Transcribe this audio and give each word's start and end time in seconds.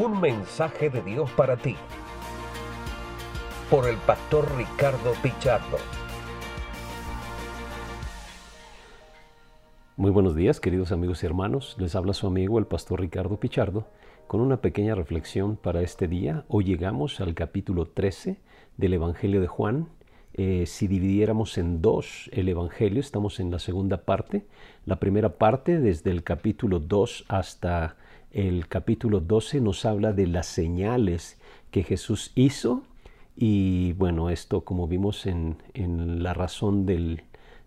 Un 0.00 0.20
mensaje 0.20 0.90
de 0.90 1.02
Dios 1.02 1.28
para 1.32 1.56
ti. 1.56 1.74
Por 3.68 3.88
el 3.88 3.96
pastor 3.96 4.46
Ricardo 4.56 5.12
Pichardo. 5.20 5.76
Muy 9.96 10.12
buenos 10.12 10.36
días, 10.36 10.60
queridos 10.60 10.92
amigos 10.92 11.24
y 11.24 11.26
hermanos. 11.26 11.74
Les 11.80 11.96
habla 11.96 12.12
su 12.12 12.28
amigo 12.28 12.60
el 12.60 12.66
pastor 12.66 13.00
Ricardo 13.00 13.40
Pichardo 13.40 13.88
con 14.28 14.40
una 14.40 14.58
pequeña 14.58 14.94
reflexión 14.94 15.56
para 15.56 15.82
este 15.82 16.06
día. 16.06 16.44
Hoy 16.46 16.62
llegamos 16.62 17.20
al 17.20 17.34
capítulo 17.34 17.86
13 17.86 18.38
del 18.76 18.92
Evangelio 18.92 19.40
de 19.40 19.48
Juan. 19.48 19.88
Eh, 20.32 20.66
si 20.66 20.86
dividiéramos 20.86 21.58
en 21.58 21.82
dos 21.82 22.30
el 22.32 22.48
Evangelio, 22.48 23.00
estamos 23.00 23.40
en 23.40 23.50
la 23.50 23.58
segunda 23.58 24.04
parte. 24.04 24.46
La 24.86 25.00
primera 25.00 25.38
parte, 25.38 25.80
desde 25.80 26.12
el 26.12 26.22
capítulo 26.22 26.78
2 26.78 27.24
hasta 27.26 27.96
el 28.32 28.68
capítulo 28.68 29.20
12 29.20 29.60
nos 29.60 29.84
habla 29.84 30.12
de 30.12 30.26
las 30.26 30.46
señales 30.46 31.38
que 31.70 31.82
Jesús 31.82 32.32
hizo 32.34 32.82
y 33.40 33.92
bueno, 33.92 34.30
esto 34.30 34.62
como 34.62 34.88
vimos 34.88 35.24
en, 35.26 35.56
la 36.22 36.34
razón 36.34 36.86
del, 36.86 37.22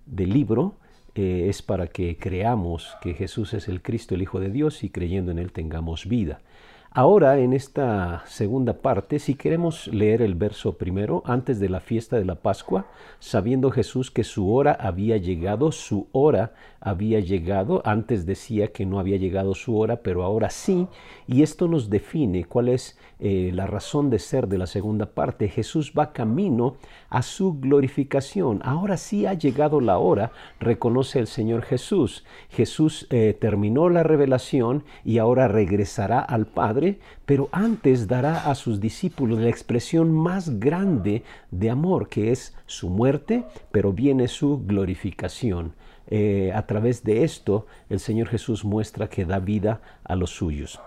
libro, 0.06 0.76
eh, 1.16 1.46
es 1.48 1.62
para 1.62 1.88
que 1.88 2.18
creamos 2.18 2.98
que 3.02 3.14
Jesús 3.14 3.54
es 3.54 3.70
el 3.70 3.82
Cristo, 3.82 4.16
el 4.16 4.22
Hijo 4.22 4.42
de 4.42 4.50
Dios, 4.50 4.84
y 4.84 4.90
creyendo 4.90 5.32
en 5.32 5.40
Él 5.40 5.54
tengamos 5.54 6.08
vida. 6.08 6.42
Ahora, 6.94 7.40
en 7.40 7.54
esta 7.54 8.22
segunda 8.26 8.74
parte, 8.74 9.20
si 9.20 9.36
queremos 9.36 9.88
leer 9.88 10.22
el 10.22 10.36
verso 10.36 10.78
primero, 10.78 11.24
antes 11.26 11.58
de 11.62 11.70
la 11.70 11.80
fiesta 11.80 12.18
de 12.18 12.26
la 12.26 12.36
Pascua, 12.36 12.86
sabiendo 13.20 13.72
Jesús 13.72 14.12
que 14.12 14.26
su 14.26 14.54
hora 14.54 14.74
había 14.74 15.16
llegado, 15.16 15.72
su 15.72 16.10
hora 16.12 16.52
había 16.82 17.22
llegado, 17.22 17.82
antes 17.86 18.26
decía 18.26 18.74
que 18.74 18.86
no 18.86 19.00
había 19.00 19.16
llegado 19.16 19.56
su 19.56 19.78
hora, 19.78 20.02
pero 20.02 20.24
ahora 20.24 20.50
sí, 20.50 20.88
y 21.28 21.44
esto 21.44 21.70
nos 21.70 21.90
define 21.90 22.44
cuál 22.44 22.68
es 22.68 22.98
eh, 23.20 23.52
la 23.54 23.68
razón 23.68 24.10
de 24.10 24.20
ser 24.20 24.48
de 24.50 24.58
la 24.58 24.68
segunda 24.68 25.06
parte. 25.06 25.48
Jesús 25.48 25.94
va 25.98 26.12
camino 26.12 26.76
a 27.10 27.22
su 27.22 27.58
glorificación. 27.58 28.60
Ahora 28.66 28.98
sí 28.98 29.28
ha 29.28 29.34
llegado 29.34 29.80
la 29.80 29.98
hora, 29.98 30.32
reconoce 30.60 31.20
el 31.20 31.28
Señor 31.28 31.62
Jesús. 31.62 32.26
Jesús 32.50 33.08
eh, 33.12 33.38
terminó 33.40 33.88
la 33.88 34.04
revelación 34.04 34.84
y 35.06 35.20
ahora 35.20 35.48
regresará 35.48 36.20
al 36.20 36.48
Padre 36.48 36.81
pero 37.26 37.50
antes 37.52 38.08
dará 38.08 38.50
a 38.50 38.56
sus 38.56 38.80
discípulos 38.80 39.40
la 39.40 39.50
expresión 39.50 40.12
más 40.12 40.60
grande 40.60 41.24
de 41.52 41.70
amor, 41.70 42.10
que 42.10 42.32
es 42.32 42.56
su 42.66 42.90
muerte, 42.90 43.46
pero 43.72 43.94
viene 43.94 44.28
su 44.28 44.62
glorificación. 44.66 45.74
Eh, 46.08 46.52
a 46.54 46.66
través 46.66 47.04
de 47.04 47.24
esto, 47.24 47.68
el 47.90 48.00
Señor 48.00 48.28
Jesús 48.28 48.66
muestra 48.66 49.10
que 49.10 49.26
da 49.26 49.40
vida 49.40 49.82
a 50.04 50.16
los 50.16 50.32
suyos. 50.32 50.80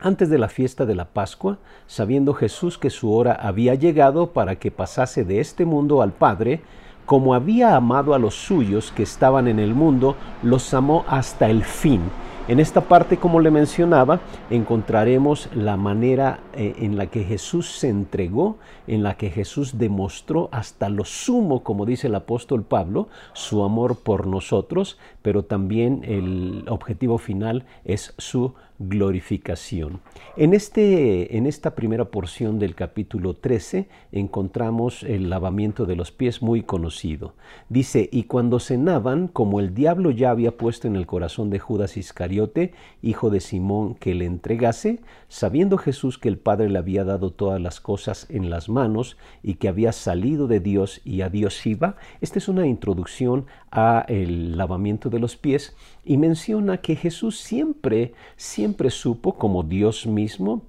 Antes 0.00 0.30
de 0.30 0.38
la 0.38 0.48
fiesta 0.48 0.86
de 0.86 0.94
la 0.94 1.04
Pascua, 1.04 1.58
sabiendo 1.86 2.34
Jesús 2.34 2.78
que 2.78 2.90
su 2.90 3.12
hora 3.12 3.34
había 3.34 3.74
llegado 3.74 4.32
para 4.32 4.56
que 4.56 4.70
pasase 4.70 5.24
de 5.24 5.40
este 5.40 5.64
mundo 5.64 6.02
al 6.02 6.12
Padre, 6.12 6.60
como 7.06 7.34
había 7.34 7.76
amado 7.76 8.14
a 8.14 8.18
los 8.18 8.34
suyos 8.34 8.92
que 8.92 9.02
estaban 9.02 9.46
en 9.46 9.58
el 9.58 9.74
mundo, 9.74 10.16
los 10.42 10.72
amó 10.72 11.04
hasta 11.06 11.50
el 11.50 11.64
fin. 11.64 12.00
En 12.48 12.58
esta 12.58 12.80
parte, 12.80 13.18
como 13.18 13.38
le 13.38 13.52
mencionaba, 13.52 14.18
encontraremos 14.50 15.48
la 15.54 15.76
manera 15.76 16.40
eh, 16.54 16.74
en 16.78 16.96
la 16.96 17.06
que 17.06 17.22
Jesús 17.22 17.70
se 17.70 17.88
entregó, 17.88 18.56
en 18.88 19.04
la 19.04 19.16
que 19.16 19.30
Jesús 19.30 19.78
demostró 19.78 20.48
hasta 20.50 20.88
lo 20.88 21.04
sumo, 21.04 21.62
como 21.62 21.86
dice 21.86 22.08
el 22.08 22.16
apóstol 22.16 22.64
Pablo, 22.64 23.06
su 23.32 23.62
amor 23.62 23.96
por 23.96 24.26
nosotros, 24.26 24.98
pero 25.22 25.44
también 25.44 26.02
el 26.04 26.64
objetivo 26.68 27.18
final 27.18 27.64
es 27.84 28.14
su 28.18 28.54
glorificación. 28.88 30.00
En, 30.36 30.54
este, 30.54 31.36
en 31.36 31.46
esta 31.46 31.74
primera 31.74 32.06
porción 32.06 32.58
del 32.58 32.74
capítulo 32.74 33.34
13 33.34 33.88
encontramos 34.10 35.02
el 35.02 35.30
lavamiento 35.30 35.86
de 35.86 35.96
los 35.96 36.10
pies 36.10 36.42
muy 36.42 36.62
conocido. 36.62 37.34
Dice, 37.68 38.08
y 38.10 38.24
cuando 38.24 38.58
cenaban, 38.60 39.28
como 39.28 39.60
el 39.60 39.74
diablo 39.74 40.10
ya 40.10 40.30
había 40.30 40.56
puesto 40.56 40.88
en 40.88 40.96
el 40.96 41.06
corazón 41.06 41.50
de 41.50 41.58
Judas 41.58 41.96
Iscariote, 41.96 42.72
hijo 43.02 43.30
de 43.30 43.40
Simón, 43.40 43.94
que 43.94 44.14
le 44.14 44.24
entregase, 44.24 45.00
sabiendo 45.28 45.78
Jesús 45.78 46.18
que 46.18 46.28
el 46.28 46.38
Padre 46.38 46.68
le 46.68 46.78
había 46.78 47.04
dado 47.04 47.30
todas 47.30 47.60
las 47.60 47.80
cosas 47.80 48.26
en 48.30 48.50
las 48.50 48.68
manos 48.68 49.16
y 49.42 49.54
que 49.54 49.68
había 49.68 49.92
salido 49.92 50.46
de 50.46 50.60
Dios 50.60 51.00
y 51.04 51.22
a 51.22 51.28
Dios 51.28 51.64
iba, 51.66 51.96
esta 52.20 52.38
es 52.38 52.48
una 52.48 52.66
introducción 52.66 53.46
a 53.70 54.04
el 54.08 54.56
lavamiento 54.56 55.08
de 55.12 55.20
los 55.20 55.36
pies 55.36 55.76
y 56.04 56.16
menciona 56.16 56.78
que 56.78 56.96
Jesús 56.96 57.38
siempre, 57.38 58.14
siempre 58.36 58.90
supo 58.90 59.34
como 59.34 59.62
Dios 59.62 60.06
mismo 60.06 60.62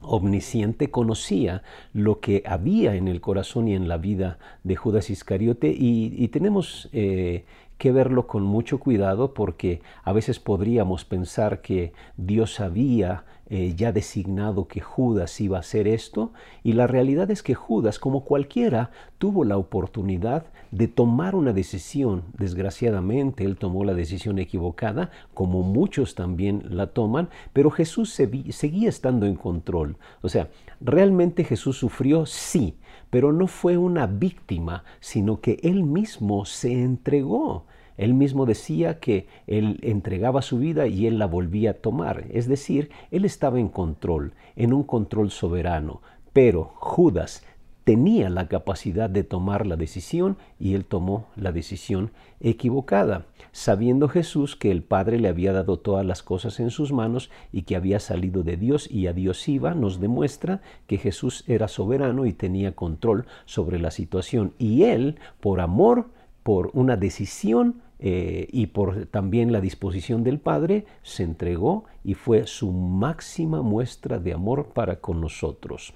omnisciente 0.00 0.90
conocía 0.90 1.62
lo 1.92 2.20
que 2.20 2.42
había 2.46 2.94
en 2.94 3.08
el 3.08 3.20
corazón 3.20 3.68
y 3.68 3.74
en 3.74 3.88
la 3.88 3.98
vida 3.98 4.38
de 4.64 4.76
Judas 4.76 5.10
Iscariote. 5.10 5.74
Y, 5.76 6.28
tenemos 6.28 6.88
eh, 6.92 7.44
que 7.78 7.92
verlo 7.92 8.26
con 8.26 8.42
mucho 8.42 8.78
cuidado 8.78 9.34
porque 9.34 9.80
a 10.04 10.12
veces 10.12 10.38
podríamos 10.38 11.04
pensar 11.04 11.60
que 11.60 11.92
Dios 12.16 12.60
había 12.60 13.24
eh, 13.50 13.74
ya 13.74 13.92
designado 13.92 14.68
que 14.68 14.80
Judas 14.80 15.40
iba 15.40 15.56
a 15.56 15.60
hacer 15.60 15.88
esto 15.88 16.32
y 16.62 16.72
la 16.72 16.86
realidad 16.86 17.30
es 17.30 17.42
que 17.42 17.54
Judas, 17.54 17.98
como 17.98 18.24
cualquiera, 18.24 18.90
tuvo 19.16 19.44
la 19.44 19.56
oportunidad 19.56 20.44
de 20.70 20.86
tomar 20.86 21.34
una 21.34 21.54
decisión. 21.54 22.24
Desgraciadamente, 22.36 23.44
él 23.44 23.56
tomó 23.56 23.84
la 23.84 23.94
decisión 23.94 24.38
equivocada, 24.38 25.10
como 25.32 25.62
muchos 25.62 26.14
también 26.14 26.62
la 26.68 26.88
toman, 26.88 27.30
pero 27.54 27.70
Jesús 27.70 28.12
seguía 28.12 28.88
estando 28.88 29.24
en 29.24 29.34
control. 29.36 29.96
O 30.20 30.28
sea, 30.28 30.50
realmente 30.80 31.44
Jesús 31.44 31.78
sufrió, 31.78 32.26
sí, 32.26 32.76
pero 33.08 33.32
no 33.32 33.46
fue 33.46 33.78
una 33.78 34.06
víctima, 34.06 34.84
sino 35.00 35.40
que 35.40 35.58
él 35.62 35.84
mismo 35.84 36.44
se 36.44 36.82
entregó. 36.82 37.64
Él 37.98 38.14
mismo 38.14 38.46
decía 38.46 39.00
que 39.00 39.26
él 39.46 39.78
entregaba 39.82 40.40
su 40.40 40.58
vida 40.58 40.86
y 40.86 41.06
él 41.06 41.18
la 41.18 41.26
volvía 41.26 41.72
a 41.72 41.74
tomar. 41.74 42.24
Es 42.30 42.48
decir, 42.48 42.90
él 43.10 43.26
estaba 43.26 43.60
en 43.60 43.68
control, 43.68 44.32
en 44.56 44.72
un 44.72 44.84
control 44.84 45.30
soberano. 45.30 46.00
Pero 46.32 46.72
Judas 46.76 47.42
tenía 47.88 48.28
la 48.28 48.48
capacidad 48.48 49.08
de 49.08 49.24
tomar 49.24 49.66
la 49.66 49.76
decisión 49.76 50.36
y 50.60 50.74
él 50.74 50.84
tomó 50.84 51.24
la 51.36 51.52
decisión 51.52 52.10
equivocada, 52.38 53.24
sabiendo 53.50 54.08
Jesús 54.08 54.56
que 54.56 54.70
el 54.70 54.82
Padre 54.82 55.18
le 55.18 55.28
había 55.28 55.54
dado 55.54 55.78
todas 55.78 56.04
las 56.04 56.22
cosas 56.22 56.60
en 56.60 56.68
sus 56.68 56.92
manos 56.92 57.30
y 57.50 57.62
que 57.62 57.76
había 57.76 57.98
salido 57.98 58.42
de 58.42 58.58
Dios 58.58 58.90
y 58.90 59.06
a 59.06 59.14
Dios 59.14 59.48
iba, 59.48 59.72
nos 59.72 60.00
demuestra 60.00 60.60
que 60.86 60.98
Jesús 60.98 61.44
era 61.48 61.66
soberano 61.66 62.26
y 62.26 62.34
tenía 62.34 62.76
control 62.76 63.24
sobre 63.46 63.78
la 63.78 63.90
situación. 63.90 64.52
Y 64.58 64.82
él, 64.82 65.16
por 65.40 65.60
amor, 65.60 66.10
por 66.42 66.70
una 66.74 66.96
decisión, 66.98 67.80
eh, 68.00 68.46
y 68.50 68.66
por 68.66 69.06
también 69.06 69.52
la 69.52 69.60
disposición 69.60 70.22
del 70.24 70.38
Padre, 70.38 70.86
se 71.02 71.22
entregó 71.22 71.84
y 72.04 72.14
fue 72.14 72.46
su 72.46 72.72
máxima 72.72 73.62
muestra 73.62 74.18
de 74.18 74.32
amor 74.32 74.68
para 74.74 75.00
con 75.00 75.20
nosotros. 75.20 75.94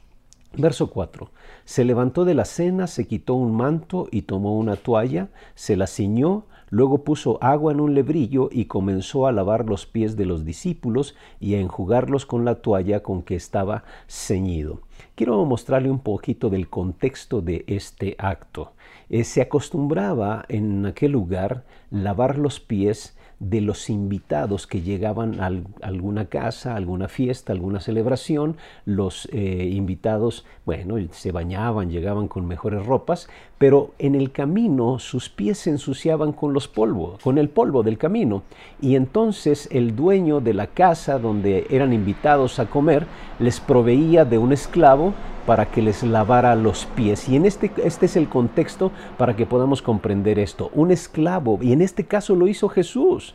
Verso 0.55 0.91
4. 0.91 1.31
Se 1.65 1.85
levantó 1.85 2.25
de 2.25 2.35
la 2.35 2.45
cena, 2.45 2.87
se 2.87 3.07
quitó 3.07 3.35
un 3.35 3.55
manto 3.55 4.09
y 4.11 4.23
tomó 4.23 4.59
una 4.59 4.77
toalla, 4.77 5.29
se 5.55 5.77
la 5.77 5.87
ciñó, 5.87 6.45
luego 6.73 7.05
puso 7.05 7.37
agua 7.43 7.71
en 7.71 7.81
un 7.81 7.95
lebrillo 7.95 8.49
y 8.51 8.65
comenzó 8.65 9.27
a 9.27 9.33
lavar 9.33 9.67
los 9.69 9.85
pies 9.85 10.17
de 10.17 10.25
los 10.25 10.47
discípulos 10.47 11.15
y 11.39 11.55
a 11.55 11.61
enjugarlos 11.61 12.25
con 12.25 12.47
la 12.47 12.57
toalla 12.57 13.03
con 13.03 13.23
que 13.23 13.35
estaba 13.35 13.85
ceñido. 14.09 14.81
Quiero 15.15 15.45
mostrarle 15.45 15.91
un 15.91 15.99
poquito 15.99 16.49
del 16.49 16.71
contexto 16.71 17.43
de 17.43 17.65
este 17.67 18.17
acto. 18.17 18.73
Eh, 19.11 19.25
se 19.25 19.43
acostumbraba 19.43 20.47
en 20.49 20.87
aquel 20.87 21.13
lugar 21.13 21.65
lavar 21.91 22.39
los 22.39 22.59
pies 22.59 23.19
de 23.43 23.61
los 23.61 23.91
invitados 23.91 24.69
que 24.69 24.83
llegaban 24.83 25.41
a 25.41 25.51
alguna 25.83 26.27
casa, 26.27 26.77
alguna 26.77 27.09
fiesta, 27.09 27.53
alguna 27.53 27.81
celebración. 27.81 28.57
Los 28.85 29.29
eh, 29.33 29.69
invitados, 29.73 30.47
bueno, 30.65 30.95
se 31.11 31.33
bañaban, 31.33 31.91
llegaban 31.91 32.29
con 32.29 32.47
mejores 32.47 32.87
ropas, 32.87 33.29
pero 33.59 33.91
en 33.99 34.15
el 34.15 34.31
camino 34.31 35.01
sus 35.01 35.29
pies 35.29 35.59
se 35.59 35.71
ensuciaban 35.71 36.33
con 36.33 36.53
los 36.53 36.69
polvos, 36.69 37.21
con 37.21 37.37
el 37.37 37.49
polvo 37.49 37.83
del 37.83 37.99
camino. 37.99 38.45
Y 38.81 38.95
entonces 38.95 39.69
el 39.73 39.97
dueño 39.97 40.41
de 40.41 40.55
la 40.55 40.69
casa 40.69 41.19
donde 41.19 41.67
eran 41.69 41.93
invitados 41.93 42.61
a 42.61 42.67
comer 42.67 43.07
les 43.41 43.59
proveía 43.59 44.25
de 44.25 44.39
un 44.39 44.53
esclavo 44.53 45.15
para 45.47 45.67
que 45.67 45.83
les 45.83 46.03
lavara 46.03 46.55
los 46.55 46.87
pies. 46.87 47.29
Y 47.29 47.37
en 47.37 47.47
este, 47.47 47.71
este 47.85 48.07
es 48.07 48.17
el 48.17 48.29
contexto 48.29 48.93
para 49.19 49.37
que 49.37 49.47
podamos 49.47 49.83
comprender 49.83 50.39
esto. 50.39 50.71
Un 50.75 50.91
esclavo, 50.91 51.59
y 51.61 51.73
en 51.73 51.83
este 51.83 52.05
caso 52.05 52.37
lo 52.37 52.47
hizo 52.47 52.69
Jesús. 52.69 53.35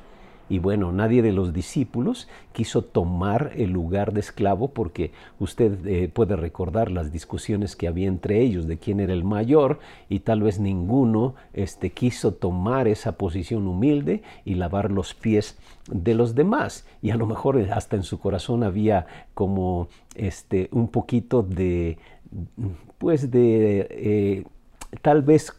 Y 0.50 0.60
bueno, 0.60 0.92
nadie 0.92 1.22
de 1.22 1.32
los 1.32 1.54
discípulos 1.54 2.28
quiso 2.54 2.82
tomar 2.82 3.52
el 3.56 3.72
lugar 3.72 4.14
de 4.14 4.22
esclavo 4.22 4.70
porque 4.70 5.12
usted 5.40 5.86
eh, 5.86 6.10
puede 6.10 6.36
recordar 6.36 6.92
las 6.92 7.12
discusiones 7.12 7.76
que 7.76 7.88
había 7.88 8.08
entre 8.08 8.42
ellos 8.42 8.68
de 8.68 8.78
quién 8.78 9.00
era 9.00 9.14
el 9.14 9.24
mayor 9.24 9.80
y 10.10 10.20
tal 10.20 10.42
vez 10.42 10.60
ninguno 10.60 11.36
este, 11.54 11.92
quiso 11.92 12.34
tomar 12.34 12.88
esa 12.88 13.14
posición 13.14 13.68
humilde 13.68 14.24
y 14.46 14.56
lavar 14.56 14.92
los 14.92 15.14
pies 15.14 15.58
de 15.90 16.16
los 16.16 16.36
demás. 16.36 16.86
Y 17.02 17.12
a 17.12 17.18
lo 17.18 17.26
mejor 17.26 17.58
hasta 17.72 17.96
en 17.96 18.04
su 18.04 18.20
corazón 18.20 18.64
había 18.64 19.06
como 19.34 19.90
este, 20.16 20.70
un 20.72 20.88
poquito 20.88 21.44
de, 21.44 21.98
pues 22.98 23.32
de, 23.32 23.88
eh, 23.90 24.44
tal 25.02 25.22
vez 25.22 25.54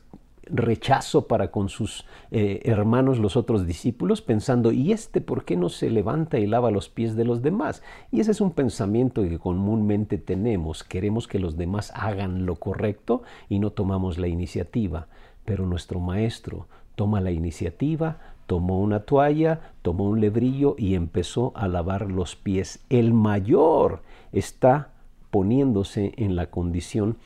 rechazo 0.51 1.27
para 1.27 1.51
con 1.51 1.69
sus 1.69 2.05
eh, 2.31 2.61
hermanos 2.65 3.19
los 3.19 3.37
otros 3.37 3.67
discípulos, 3.67 4.23
pensando, 4.23 4.73
¿y 4.73 4.93
este 4.93 5.21
por 5.21 5.45
qué 5.45 5.57
no 5.57 5.69
se 5.69 5.91
levanta 5.91 6.39
y 6.39 6.47
lava 6.47 6.71
los 6.71 6.89
pies 6.89 7.17
de 7.17 7.25
los 7.25 7.43
demás? 7.43 7.83
Y 8.11 8.21
ese 8.21 8.33
es 8.33 8.41
un 8.41 8.53
pensamiento 8.53 9.23
que 9.23 9.39
comúnmente 9.39 10.19
tenemos, 10.19 10.85
queremos 10.85 11.29
que 11.29 11.39
los 11.39 11.57
demás 11.57 11.93
hagan 11.95 12.47
lo 12.47 12.57
correcto 12.57 13.23
y 13.49 13.59
no 13.59 13.71
tomamos 13.71 14.19
la 14.19 14.29
iniciativa, 14.29 15.09
pero 15.45 15.67
nuestro 15.67 16.01
maestro 16.01 16.67
toma 16.95 17.21
la 17.21 17.31
iniciativa, 17.31 18.19
tomó 18.47 18.81
una 18.81 19.01
toalla, 19.01 19.73
tomó 19.83 20.05
un 20.05 20.21
lebrillo 20.21 20.75
y 20.79 20.95
empezó 20.95 21.53
a 21.55 21.69
lavar 21.69 22.11
los 22.11 22.35
pies. 22.35 22.85
El 22.89 23.13
mayor 23.13 24.03
está 24.33 24.91
poniéndose 25.31 26.15
en 26.17 26.35
la 26.35 26.51
condición 26.51 27.19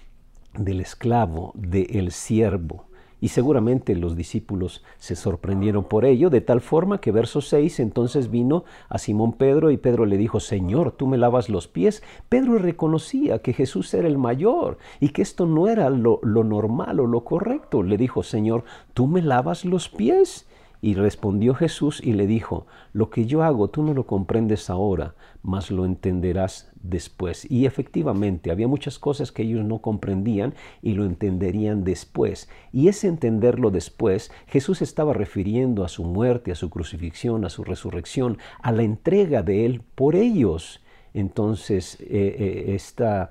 del 0.54 0.80
esclavo, 0.80 1.52
del 1.54 2.12
siervo. 2.12 2.86
Y 3.22 3.28
seguramente 3.28 3.94
los 3.94 4.16
discípulos 4.16 4.82
se 4.98 5.14
sorprendieron 5.14 5.84
por 5.84 6.04
ello, 6.04 6.28
de 6.28 6.40
tal 6.40 6.60
forma 6.60 7.00
que 7.00 7.12
verso 7.12 7.40
6 7.40 7.78
entonces 7.78 8.32
vino 8.32 8.64
a 8.88 8.98
Simón 8.98 9.34
Pedro 9.34 9.70
y 9.70 9.76
Pedro 9.76 10.06
le 10.06 10.16
dijo, 10.16 10.40
Señor, 10.40 10.90
tú 10.90 11.06
me 11.06 11.16
lavas 11.16 11.48
los 11.48 11.68
pies. 11.68 12.02
Pedro 12.28 12.58
reconocía 12.58 13.38
que 13.38 13.52
Jesús 13.52 13.94
era 13.94 14.08
el 14.08 14.18
mayor 14.18 14.76
y 14.98 15.10
que 15.10 15.22
esto 15.22 15.46
no 15.46 15.68
era 15.68 15.88
lo, 15.88 16.18
lo 16.24 16.42
normal 16.42 16.98
o 16.98 17.06
lo 17.06 17.22
correcto. 17.22 17.84
Le 17.84 17.96
dijo, 17.96 18.24
Señor, 18.24 18.64
tú 18.92 19.06
me 19.06 19.22
lavas 19.22 19.64
los 19.64 19.88
pies. 19.88 20.48
Y 20.84 20.94
respondió 20.94 21.54
Jesús 21.54 22.00
y 22.02 22.12
le 22.12 22.26
dijo, 22.26 22.66
Lo 22.92 23.08
que 23.08 23.24
yo 23.24 23.44
hago 23.44 23.70
tú 23.70 23.84
no 23.84 23.94
lo 23.94 24.04
comprendes 24.04 24.68
ahora, 24.68 25.14
mas 25.40 25.70
lo 25.70 25.86
entenderás 25.86 26.72
después. 26.82 27.48
Y 27.48 27.66
efectivamente, 27.66 28.50
había 28.50 28.66
muchas 28.66 28.98
cosas 28.98 29.30
que 29.30 29.44
ellos 29.44 29.64
no 29.64 29.78
comprendían 29.78 30.54
y 30.82 30.94
lo 30.94 31.04
entenderían 31.04 31.84
después. 31.84 32.48
Y 32.72 32.88
ese 32.88 33.06
entenderlo 33.06 33.70
después, 33.70 34.32
Jesús 34.48 34.82
estaba 34.82 35.14
refiriendo 35.14 35.84
a 35.84 35.88
su 35.88 36.02
muerte, 36.02 36.50
a 36.50 36.56
su 36.56 36.68
crucifixión, 36.68 37.44
a 37.44 37.48
su 37.48 37.62
resurrección, 37.62 38.38
a 38.60 38.72
la 38.72 38.82
entrega 38.82 39.44
de 39.44 39.64
Él 39.64 39.82
por 39.94 40.16
ellos. 40.16 40.80
Entonces, 41.14 42.00
eh, 42.00 42.06
eh, 42.10 42.74
esta 42.74 43.30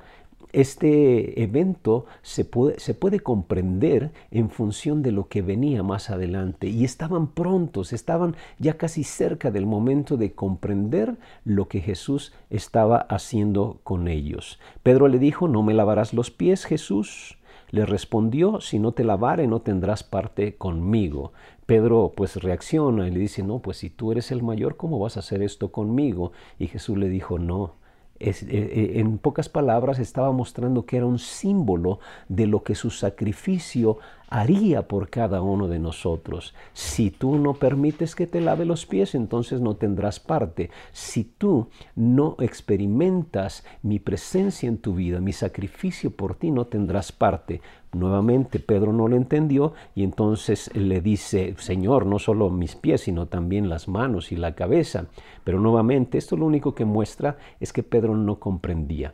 este 0.54 1.42
evento 1.42 2.06
se 2.22 2.46
puede, 2.46 3.20
comprender 3.20 4.12
en 4.32 4.50
función 4.50 5.02
de 5.02 5.12
lo 5.12 5.28
que 5.28 5.42
venía 5.42 5.84
más 5.84 6.10
adelante 6.10 6.68
y 6.68 6.84
estaban 6.84 7.28
prontos, 7.28 7.94
estaban 7.94 8.36
ya 8.60 8.78
casi 8.78 9.04
cerca 9.04 9.52
del 9.52 9.66
momento 9.66 10.18
de 10.18 10.34
comprender 10.34 11.16
lo 11.46 11.68
que 11.68 11.82
Jesús 11.82 12.34
estaba 12.50 12.98
haciendo 12.98 13.80
con 13.84 14.08
ellos. 14.08 14.60
Pedro 14.84 15.08
le 15.08 15.20
dijo, 15.20 15.48
no 15.48 15.64
me 15.64 15.74
lavarás 15.74 16.14
los 16.14 16.32
pies, 16.32 16.66
Jesús. 16.66 17.38
Le 17.70 17.86
respondió, 17.86 18.60
si 18.60 18.80
no 18.80 18.92
te 18.92 19.06
lavare 19.06 19.48
no 19.48 19.62
tendrás 19.62 20.04
parte 20.04 20.56
conmigo. 20.56 21.32
Pedro 21.66 22.12
pues 22.14 22.36
reacciona 22.36 23.08
y 23.08 23.12
le 23.12 23.20
dice, 23.20 23.44
no, 23.44 23.60
pues 23.60 23.78
si 23.78 23.90
tú 23.90 24.12
eres 24.12 24.32
el 24.32 24.44
mayor, 24.44 24.76
¿cómo 24.76 25.00
vas 25.00 25.16
a 25.16 25.22
hacer 25.22 25.42
esto 25.42 25.72
conmigo? 25.72 26.34
Y 26.60 26.68
Jesús 26.68 26.98
le 26.98 27.08
dijo, 27.08 27.40
no, 27.40 27.76
eh, 28.22 28.36
eh, 28.50 28.92
en 29.00 29.18
pocas 29.18 29.50
palabras 29.50 30.00
estaba 30.00 30.32
mostrando 30.32 30.86
que 30.86 30.98
era 30.98 31.06
un 31.06 31.18
símbolo 31.20 32.00
de 32.30 32.46
lo 32.46 32.64
que 32.64 32.76
su 32.76 32.92
sacrificio 32.92 33.98
haría 34.32 34.88
por 34.88 35.10
cada 35.10 35.42
uno 35.42 35.68
de 35.68 35.78
nosotros. 35.78 36.56
Si 36.72 37.12
tú 37.12 37.36
no 37.36 37.54
permites 37.54 38.16
que 38.16 38.28
te 38.28 38.40
lave 38.40 38.64
los 38.64 38.86
pies, 38.86 39.14
entonces 39.14 39.60
no 39.60 39.76
tendrás 39.76 40.22
parte. 40.22 40.72
Si 40.94 41.26
tú 41.26 41.68
no 41.96 42.38
experimentas 42.40 43.66
mi 43.84 44.00
presencia 44.00 44.70
en 44.70 44.78
tu 44.78 44.96
vida, 44.96 45.20
mi 45.20 45.34
sacrificio 45.34 46.12
por 46.12 46.36
ti, 46.36 46.50
no 46.50 46.66
tendrás 46.66 47.12
parte. 47.12 47.62
Nuevamente 47.92 48.60
Pedro 48.60 48.94
no 48.94 49.10
lo 49.10 49.18
entendió 49.18 49.74
y 49.96 50.06
entonces 50.06 50.74
le 50.74 51.02
dice, 51.02 51.54
Señor, 51.58 52.06
no 52.06 52.18
solo 52.18 52.50
mis 52.50 52.78
pies, 52.78 53.02
sino 53.02 53.26
también 53.26 53.68
las 53.68 53.90
manos 53.90 54.32
y 54.32 54.38
la 54.38 54.56
cabeza. 54.56 55.08
Pero 55.44 55.60
nuevamente 55.60 56.18
esto 56.18 56.38
lo 56.38 56.46
único 56.46 56.74
que 56.74 56.86
muestra 56.86 57.38
es 57.60 57.74
que 57.74 57.84
Pedro 57.84 58.16
no 58.16 58.40
comprendía. 58.40 59.14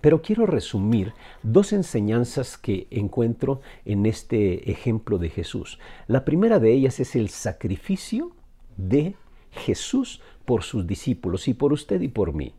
Pero 0.00 0.22
quiero 0.22 0.46
resumir 0.46 1.14
dos 1.42 1.72
enseñanzas 1.72 2.58
que 2.58 2.86
encuentro 2.90 3.60
en 3.84 4.06
este 4.06 4.70
ejemplo 4.70 5.18
de 5.18 5.30
Jesús. 5.30 5.78
La 6.06 6.24
primera 6.24 6.58
de 6.58 6.72
ellas 6.72 7.00
es 7.00 7.16
el 7.16 7.30
sacrificio 7.30 8.32
de 8.76 9.16
Jesús 9.50 10.20
por 10.44 10.62
sus 10.62 10.86
discípulos 10.86 11.48
y 11.48 11.54
por 11.54 11.72
usted 11.72 12.00
y 12.00 12.08
por 12.08 12.32
mí. 12.32 12.54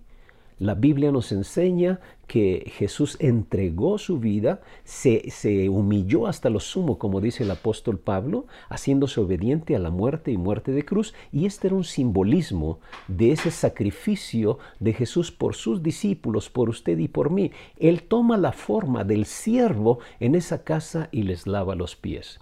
La 0.59 0.75
Biblia 0.75 1.11
nos 1.13 1.31
enseña 1.31 2.01
que 2.27 2.69
Jesús 2.75 3.15
entregó 3.19 3.97
su 3.97 4.19
vida, 4.19 4.61
se, 4.83 5.31
se, 5.31 5.69
humilló 5.69 6.27
hasta 6.27 6.49
lo 6.49 6.59
sumo, 6.59 6.99
como 6.99 7.21
dice 7.21 7.43
el 7.43 7.51
apóstol 7.51 7.97
Pablo, 7.97 8.45
haciéndose 8.67 9.21
obediente 9.21 9.75
a 9.75 9.79
la 9.79 9.89
muerte 9.89 10.31
y 10.31 10.37
muerte 10.37 10.73
de 10.73 10.83
cruz. 10.83 11.13
Y 11.31 11.45
este 11.45 11.67
era 11.67 11.77
un 11.77 11.85
simbolismo 11.85 12.79
de 13.07 13.31
ese 13.31 13.51
sacrificio 13.51 14.59
de 14.79 14.93
Jesús 14.93 15.31
por 15.31 15.55
sus 15.55 15.81
discípulos, 15.81 16.49
por 16.49 16.69
usted 16.69 16.97
y 16.99 17.07
por 17.07 17.29
mí. 17.29 17.51
Él 17.77 18.03
toma 18.03 18.37
la 18.37 18.51
forma 18.51 19.05
del 19.05 19.25
siervo 19.25 19.99
en 20.19 20.35
esa 20.35 20.65
casa 20.65 21.07
y 21.11 21.23
les 21.23 21.47
lava 21.47 21.73
los 21.73 21.95
pies. 21.95 22.39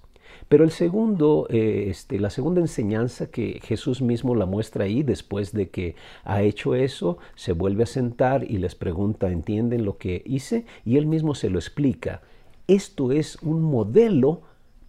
Pero 0.49 0.63
el 0.63 0.71
segundo, 0.71 1.47
eh, 1.49 1.87
este, 1.89 2.19
la 2.19 2.29
segunda 2.29 2.61
enseñanza 2.61 3.27
que 3.29 3.59
Jesús 3.63 4.01
mismo 4.01 4.35
la 4.35 4.45
muestra 4.45 4.85
ahí, 4.85 5.03
después 5.03 5.51
de 5.51 5.69
que 5.69 5.95
ha 6.23 6.41
hecho 6.41 6.75
eso, 6.75 7.17
se 7.35 7.51
vuelve 7.51 7.83
a 7.83 7.87
sentar 7.87 8.43
y 8.49 8.57
les 8.57 8.75
pregunta, 8.75 9.29
¿entienden 9.29 9.85
lo 9.85 9.97
que 9.97 10.23
hice? 10.25 10.65
Y 10.85 10.97
él 10.97 11.05
mismo 11.05 11.35
se 11.35 11.49
lo 11.49 11.59
explica. 11.59 12.21
Esto 12.67 13.11
es 13.11 13.37
un 13.41 13.61
modelo 13.61 14.41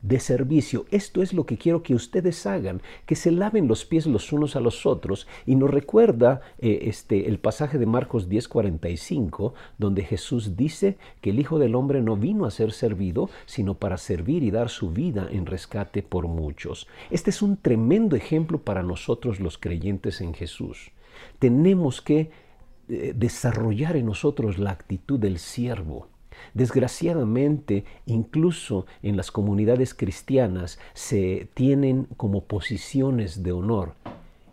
de 0.03 0.21
servicio. 0.21 0.87
Esto 0.91 1.23
es 1.23 1.33
lo 1.33 1.47
que 1.47 1.59
quiero 1.59 1.83
que 1.83 1.95
ustedes 1.95 2.47
hagan, 2.47 2.81
que 3.07 3.17
se 3.17 3.33
laven 3.33 3.69
los 3.69 3.85
pies 3.85 4.07
los 4.07 4.33
unos 4.33 4.57
a 4.57 4.61
los 4.61 4.87
otros. 4.87 5.27
Y 5.47 5.57
nos 5.57 5.71
recuerda 5.71 6.41
eh, 6.59 6.81
este, 6.83 7.29
el 7.29 7.39
pasaje 7.39 7.79
de 7.79 7.87
Marcos 7.87 8.29
10:45, 8.29 9.53
donde 9.79 10.05
Jesús 10.05 10.57
dice 10.57 10.97
que 11.21 11.31
el 11.31 11.41
Hijo 11.41 11.59
del 11.59 11.75
Hombre 11.75 12.01
no 12.03 12.17
vino 12.17 12.45
a 12.45 12.51
ser 12.51 12.73
servido, 12.73 13.31
sino 13.47 13.75
para 13.75 13.99
servir 13.99 14.43
y 14.43 14.51
dar 14.51 14.69
su 14.69 14.91
vida 14.91 15.29
en 15.31 15.47
rescate 15.47 16.03
por 16.03 16.29
muchos. 16.29 16.87
Este 17.11 17.31
es 17.31 17.43
un 17.43 17.57
tremendo 17.57 18.17
ejemplo 18.17 18.59
para 18.59 18.83
nosotros 18.83 19.41
los 19.41 19.59
creyentes 19.59 20.21
en 20.21 20.35
Jesús. 20.35 20.91
Tenemos 21.39 22.01
que 22.01 22.31
eh, 22.89 23.13
desarrollar 23.15 23.97
en 23.97 24.07
nosotros 24.07 24.59
la 24.59 24.71
actitud 24.71 25.19
del 25.19 25.39
siervo 25.39 26.07
Desgraciadamente, 26.55 27.85
incluso 28.07 28.87
en 29.03 29.17
las 29.17 29.31
comunidades 29.31 29.95
cristianas 29.95 30.79
se 30.95 31.49
tienen 31.55 32.07
como 32.17 32.45
posiciones 32.45 33.43
de 33.43 33.53
honor. 33.53 33.95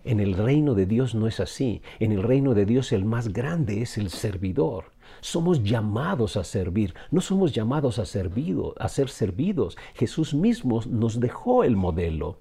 En 0.04 0.20
el 0.20 0.36
reino 0.36 0.76
de 0.76 0.86
Dios 0.86 1.16
no 1.16 1.28
es 1.28 1.40
así. 1.40 1.82
En 2.00 2.12
el 2.12 2.22
reino 2.22 2.54
de 2.54 2.66
Dios 2.66 2.92
el 2.92 3.06
más 3.06 3.34
grande 3.34 3.82
es 3.82 3.98
el 3.98 4.10
servidor. 4.10 4.86
Somos 5.20 5.64
llamados 5.64 6.38
a 6.38 6.44
servir, 6.44 6.94
no 7.10 7.22
somos 7.22 7.54
llamados 7.54 7.98
a, 7.98 8.04
a 8.04 8.90
ser 8.90 9.10
servidos. 9.10 9.78
Jesús 9.96 10.36
mismo 10.36 10.82
nos 10.88 11.20
dejó 11.20 11.64
el 11.64 11.76
modelo. 11.76 12.38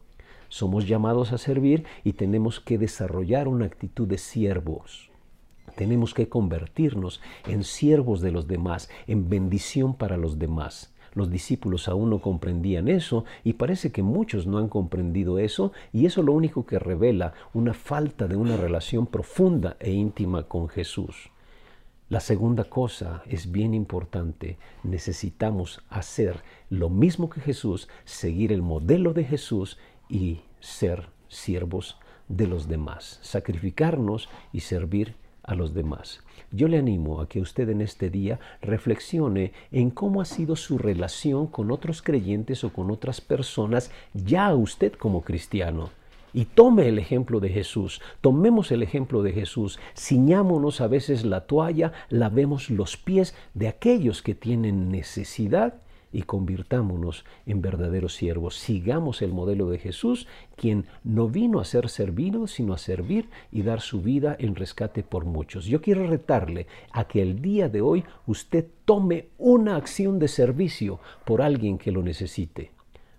Somos 0.48 0.86
llamados 0.86 1.32
a 1.32 1.38
servir 1.38 1.84
y 2.04 2.12
tenemos 2.12 2.60
que 2.60 2.76
desarrollar 2.76 3.48
una 3.48 3.64
actitud 3.64 4.06
de 4.06 4.18
siervos. 4.18 5.13
Tenemos 5.76 6.14
que 6.14 6.28
convertirnos 6.28 7.21
en 7.47 7.64
siervos 7.64 8.21
de 8.21 8.33
los 8.33 8.47
demás, 8.47 8.88
en 9.07 9.28
bendición 9.28 9.95
para 9.95 10.16
los 10.16 10.38
demás. 10.38 10.95
Los 11.14 11.31
discípulos 11.31 11.88
aún 11.88 12.11
no 12.11 12.21
comprendían 12.21 12.88
eso 12.88 13.25
y 13.45 13.52
parece 13.52 13.93
que 13.93 14.02
muchos 14.02 14.47
no 14.47 14.59
han 14.59 14.69
comprendido 14.69 15.38
eso 15.38 15.73
y 15.93 16.07
eso 16.07 16.23
lo 16.23 16.33
único 16.33 16.66
que 16.66 16.78
revela 16.78 17.35
una 17.52 17.73
falta 17.73 18.26
de 18.26 18.37
una 18.37 18.57
relación 18.57 19.07
profunda 19.07 19.76
e 19.78 19.93
íntima 19.93 20.45
con 20.45 20.69
Jesús. 20.69 21.31
La 22.09 22.21
segunda 22.21 22.64
cosa 22.64 23.23
es 23.26 23.50
bien 23.50 23.75
importante. 23.75 24.59
Necesitamos 24.83 25.83
hacer 25.88 26.43
lo 26.69 26.90
mismo 26.90 27.31
que 27.31 27.40
Jesús, 27.40 27.88
seguir 28.04 28.52
el 28.52 28.62
modelo 28.62 29.14
de 29.14 29.25
Jesús 29.25 29.78
y 30.09 30.43
ser 30.61 31.09
siervos 31.28 31.99
de 32.28 32.47
los 32.47 32.69
demás, 32.69 33.21
sacrificarnos 33.23 34.28
y 34.52 34.61
servir 34.61 35.16
a 35.44 35.54
los 35.54 35.74
demás. 35.74 36.20
Yo 36.50 36.68
le 36.68 36.78
animo 36.78 37.20
a 37.20 37.28
que 37.28 37.40
usted 37.40 37.68
en 37.68 37.80
este 37.80 38.10
día 38.10 38.40
reflexione 38.62 39.52
en 39.70 39.90
cómo 39.90 40.20
ha 40.20 40.24
sido 40.24 40.56
su 40.56 40.78
relación 40.78 41.46
con 41.46 41.70
otros 41.70 42.02
creyentes 42.02 42.64
o 42.64 42.72
con 42.72 42.90
otras 42.90 43.20
personas, 43.20 43.90
ya 44.12 44.54
usted 44.54 44.92
como 44.92 45.22
cristiano, 45.22 45.90
y 46.32 46.46
tome 46.46 46.88
el 46.88 46.98
ejemplo 46.98 47.38
de 47.38 47.48
Jesús. 47.48 48.00
Tomemos 48.20 48.72
el 48.72 48.82
ejemplo 48.82 49.22
de 49.22 49.32
Jesús. 49.32 49.78
Ciñámonos 49.96 50.80
a 50.80 50.88
veces 50.88 51.24
la 51.24 51.42
toalla, 51.46 51.92
lavemos 52.08 52.70
los 52.70 52.96
pies 52.96 53.36
de 53.54 53.68
aquellos 53.68 54.20
que 54.20 54.34
tienen 54.34 54.90
necesidad 54.90 55.74
y 56.14 56.23
convirtámonos 56.23 57.25
en 57.44 57.61
verdaderos 57.61 58.14
siervos. 58.14 58.54
Sigamos 58.56 59.21
el 59.21 59.33
modelo 59.33 59.68
de 59.68 59.78
Jesús, 59.78 60.26
quien 60.56 60.87
no 61.02 61.28
vino 61.28 61.61
a 61.61 61.64
ser 61.64 61.90
servido, 61.90 62.47
sino 62.47 62.73
a 62.73 62.78
servir 62.78 63.28
y 63.50 63.62
dar 63.62 63.80
su 63.80 64.00
vida 64.00 64.37
en 64.38 64.54
rescate 64.54 65.02
por 65.02 65.25
muchos. 65.25 65.66
Yo 65.66 65.83
quiero 65.83 66.06
retarle 66.06 66.68
a 66.92 67.04
que 67.04 67.21
el 67.21 67.42
día 67.42 67.68
de 67.68 67.83
hoy 67.83 68.04
usted 68.26 68.66
tome 68.85 69.26
una 69.38 69.76
acción 69.76 70.18
de 70.18 70.28
servicio 70.28 71.00
por 71.25 71.42
alguien 71.42 71.76
que 71.76 71.90
lo 71.90 72.02
necesite. 72.02 72.74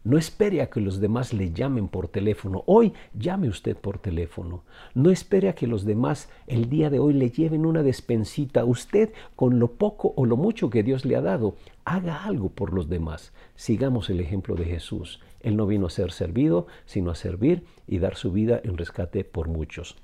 No 0.06 0.20
espere 0.20 0.62
a 0.62 0.70
que 0.70 0.82
los 0.82 1.00
demás 1.00 1.34
le 1.34 1.52
llamen 1.52 1.88
por 1.88 2.10
teléfono. 2.10 2.64
Hoy 2.68 2.94
llame 3.18 3.50
usted 3.50 3.76
por 3.76 3.98
teléfono. 3.98 4.64
No 4.94 5.10
espere 5.10 5.50
a 5.50 5.56
que 5.56 5.66
los 5.66 5.84
demás 5.84 6.30
el 6.46 6.70
día 6.70 6.92
de 6.92 7.00
hoy 7.00 7.14
le 7.14 7.32
lleven 7.32 7.66
una 7.66 7.82
despensita. 7.82 8.66
Usted, 8.66 9.14
con 9.36 9.58
lo 9.58 9.72
poco 9.72 10.14
o 10.16 10.28
lo 10.28 10.38
mucho 10.38 10.70
que 10.70 10.84
Dios 10.84 11.06
le 11.06 11.16
ha 11.16 11.22
dado, 11.22 11.56
haga 11.86 12.24
algo 12.24 12.50
por 12.50 12.72
los 12.72 12.88
demás. 12.88 13.34
Sigamos 13.56 14.12
el 14.12 14.20
ejemplo 14.20 14.54
de 14.54 14.66
Jesús. 14.66 15.22
Él 15.40 15.58
no 15.58 15.66
vino 15.66 15.88
a 15.88 15.90
ser 15.90 16.12
servido, 16.12 16.68
sino 16.86 17.10
a 17.10 17.16
servir 17.16 17.66
y 17.88 17.98
dar 17.98 18.16
su 18.16 18.32
vida 18.32 18.62
en 18.64 18.78
rescate 18.78 19.24
por 19.24 19.48
muchos. 19.48 19.96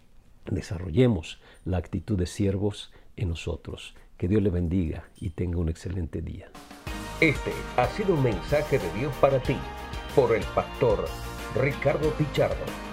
Desarrollemos 0.49 1.39
la 1.63 1.77
actitud 1.77 2.17
de 2.17 2.25
siervos 2.25 2.91
en 3.17 3.29
nosotros. 3.29 3.93
Que 4.17 4.27
Dios 4.27 4.41
le 4.41 4.49
bendiga 4.49 5.03
y 5.19 5.29
tenga 5.29 5.59
un 5.59 5.69
excelente 5.69 6.23
día. 6.23 6.49
Este 7.19 7.51
ha 7.77 7.85
sido 7.85 8.15
un 8.15 8.23
mensaje 8.23 8.79
de 8.79 8.99
Dios 8.99 9.13
para 9.21 9.37
ti 9.37 9.55
por 10.15 10.35
el 10.35 10.43
pastor 10.55 11.05
Ricardo 11.55 12.09
Pichardo. 12.11 12.90